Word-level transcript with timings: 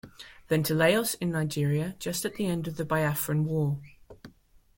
Then 0.47 0.63
to 0.63 0.73
Lagos 0.73 1.13
in 1.13 1.29
Nigeria 1.29 1.95
just 1.99 2.25
at 2.25 2.33
the 2.33 2.47
end 2.47 2.67
of 2.67 2.75
the 2.77 2.85
Biafran 2.85 3.43
War. 3.43 3.79